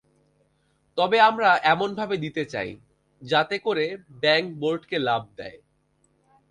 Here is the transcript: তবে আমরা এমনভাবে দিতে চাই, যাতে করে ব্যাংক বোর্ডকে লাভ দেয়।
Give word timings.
তবে 0.97 1.17
আমরা 1.19 1.49
এমনভাবে 1.63 2.15
দিতে 2.17 2.43
চাই, 2.45 2.69
যাতে 3.21 3.55
করে 3.59 3.85
ব্যাংক 4.21 4.45
বোর্ডকে 4.59 4.97
লাভ 4.99 5.23
দেয়। 5.37 5.57